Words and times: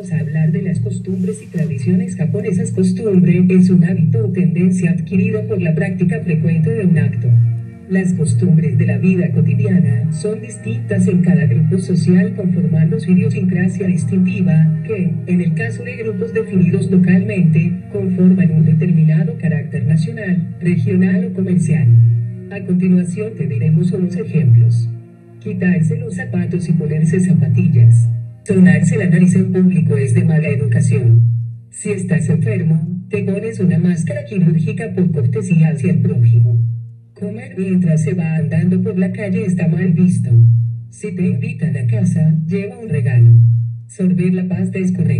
vamos 0.00 0.12
a 0.12 0.20
hablar 0.20 0.50
de 0.50 0.62
las 0.62 0.80
costumbres 0.80 1.42
y 1.42 1.46
tradiciones 1.48 2.16
japonesas. 2.16 2.72
Costumbre 2.72 3.44
es 3.50 3.68
un 3.68 3.84
hábito 3.84 4.24
o 4.24 4.32
tendencia 4.32 4.92
adquirida 4.92 5.42
por 5.42 5.60
la 5.60 5.74
práctica 5.74 6.20
frecuente 6.20 6.70
de 6.70 6.86
un 6.86 6.98
acto. 6.98 7.28
Las 7.90 8.14
costumbres 8.14 8.78
de 8.78 8.86
la 8.86 8.96
vida 8.96 9.30
cotidiana 9.30 10.10
son 10.10 10.40
distintas 10.40 11.06
en 11.06 11.20
cada 11.20 11.44
grupo 11.44 11.76
social 11.78 12.34
conformando 12.34 12.98
su 12.98 13.10
idiosincrasia 13.10 13.86
distintiva, 13.88 14.82
que, 14.86 15.12
en 15.26 15.40
el 15.42 15.52
caso 15.52 15.82
de 15.84 15.96
grupos 15.96 16.32
definidos 16.32 16.90
localmente, 16.90 17.70
conforman 17.92 18.52
un 18.52 18.64
determinado 18.64 19.36
carácter 19.36 19.84
nacional, 19.84 20.56
regional 20.62 21.26
o 21.26 21.34
comercial. 21.34 21.88
A 22.50 22.60
continuación 22.64 23.34
te 23.36 23.46
diremos 23.46 23.92
unos 23.92 24.16
ejemplos. 24.16 24.88
Quitarse 25.40 25.98
los 25.98 26.14
zapatos 26.14 26.70
y 26.70 26.72
ponerse 26.72 27.20
zapatillas. 27.20 28.08
Sonarse 28.44 28.96
la 28.96 29.06
nariz 29.06 29.34
en 29.36 29.52
público 29.52 29.96
es 29.96 30.14
de 30.14 30.24
mala 30.24 30.48
educación. 30.48 31.68
Si 31.70 31.90
estás 31.90 32.28
enfermo, 32.28 32.88
te 33.10 33.22
pones 33.22 33.60
una 33.60 33.78
máscara 33.78 34.24
quirúrgica 34.24 34.92
por 34.94 35.12
cortesía 35.12 35.68
hacia 35.68 35.92
el 35.92 36.00
prójimo. 36.00 36.58
Comer 37.12 37.54
mientras 37.58 38.02
se 38.02 38.14
va 38.14 38.36
andando 38.36 38.82
por 38.82 38.98
la 38.98 39.12
calle 39.12 39.44
está 39.44 39.68
mal 39.68 39.92
visto. 39.92 40.30
Si 40.88 41.14
te 41.14 41.26
invitan 41.26 41.76
a 41.76 41.86
casa, 41.86 42.34
lleva 42.46 42.78
un 42.78 42.88
regalo. 42.88 43.30
Sorber 43.88 44.32
la 44.32 44.48
pasta 44.48 44.78
es 44.78 44.92
correcto. 44.92 45.19